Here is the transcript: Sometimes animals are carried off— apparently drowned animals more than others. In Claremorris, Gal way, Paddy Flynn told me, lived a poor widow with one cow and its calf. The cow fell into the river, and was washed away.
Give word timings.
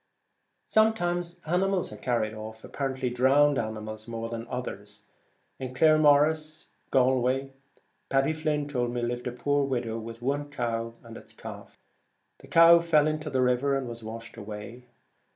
Sometimes 0.65 1.39
animals 1.45 1.93
are 1.93 1.97
carried 1.97 2.33
off— 2.33 2.63
apparently 2.63 3.11
drowned 3.11 3.59
animals 3.59 4.07
more 4.07 4.29
than 4.29 4.47
others. 4.47 5.09
In 5.59 5.75
Claremorris, 5.75 6.69
Gal 6.91 7.19
way, 7.21 7.51
Paddy 8.09 8.33
Flynn 8.33 8.67
told 8.67 8.89
me, 8.91 9.03
lived 9.03 9.27
a 9.27 9.31
poor 9.31 9.63
widow 9.63 9.99
with 9.99 10.23
one 10.23 10.49
cow 10.49 10.93
and 11.03 11.17
its 11.17 11.33
calf. 11.33 11.77
The 12.39 12.47
cow 12.47 12.79
fell 12.79 13.05
into 13.05 13.29
the 13.29 13.43
river, 13.43 13.77
and 13.77 13.87
was 13.87 14.01
washed 14.03 14.37
away. 14.37 14.87